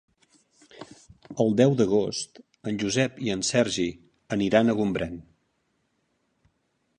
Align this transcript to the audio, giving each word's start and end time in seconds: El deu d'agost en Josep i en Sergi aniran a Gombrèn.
El 1.43 1.51
deu 1.59 1.75
d'agost 1.81 2.41
en 2.71 2.79
Josep 2.85 3.21
i 3.27 3.31
en 3.35 3.45
Sergi 3.51 3.87
aniran 4.37 4.75
a 4.75 4.77
Gombrèn. 4.81 5.21